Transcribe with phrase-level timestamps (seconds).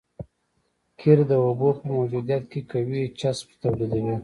[0.99, 4.15] قیر د اوبو په موجودیت کې قوي چسپش تولیدوي